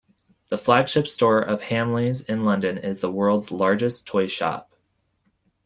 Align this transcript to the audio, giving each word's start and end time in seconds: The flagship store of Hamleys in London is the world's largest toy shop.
The 0.49 0.57
flagship 0.57 1.05
store 1.07 1.39
of 1.39 1.61
Hamleys 1.61 2.27
in 2.27 2.43
London 2.43 2.79
is 2.79 3.01
the 3.01 3.11
world's 3.11 3.51
largest 3.51 4.07
toy 4.07 4.25
shop. 4.25 4.71